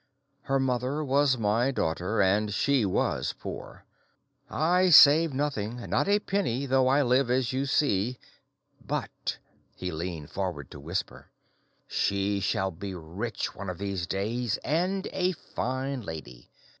"Her 0.41 0.59
mother 0.59 1.03
was 1.03 1.37
my 1.37 1.69
daughter, 1.69 2.23
and 2.23 2.51
she 2.51 2.87
was 2.87 3.33
poor. 3.33 3.85
I 4.49 4.89
save 4.89 5.31
nothing, 5.31 5.77
not 5.91 6.07
a 6.07 6.17
penny, 6.17 6.65
though 6.65 6.87
I 6.87 7.03
live 7.03 7.29
as 7.29 7.53
you 7.53 7.67
see; 7.67 8.17
but"—he 8.83 9.91
leaned 9.91 10.31
forward 10.31 10.71
to 10.71 10.79
whisper—"she 10.79 12.39
shall 12.39 12.71
be 12.71 12.95
rich 12.95 13.53
one 13.53 13.69
of 13.69 13.77
these 13.77 14.07
days 14.07 14.57
and 14.63 15.05
a 15.13 15.33
fine 15.33 16.01
lady. 16.01 16.49